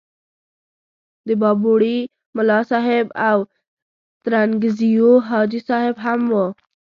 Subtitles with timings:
[1.27, 1.97] د بابړي
[2.35, 3.37] ملاصاحب او
[4.23, 6.47] ترنګزیو حاجي صاحب هم وو.